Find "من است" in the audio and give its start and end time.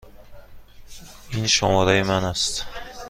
2.03-2.65